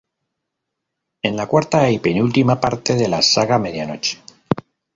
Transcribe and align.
Es 1.21 1.31
la 1.35 1.45
cuarta 1.45 1.87
y 1.91 1.99
penúltima 1.99 2.59
parte 2.59 2.95
de 2.95 3.07
la 3.07 3.21
saga 3.21 3.59
Medianoche. 3.59 4.19